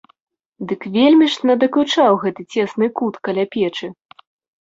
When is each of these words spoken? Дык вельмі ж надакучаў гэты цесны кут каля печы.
Дык 0.69 0.81
вельмі 0.95 1.27
ж 1.33 1.49
надакучаў 1.49 2.17
гэты 2.23 2.45
цесны 2.55 2.89
кут 3.01 3.15
каля 3.29 3.45
печы. 3.57 3.87